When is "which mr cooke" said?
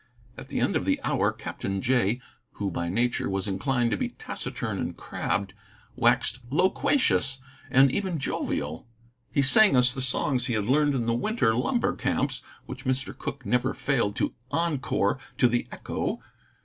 12.65-13.45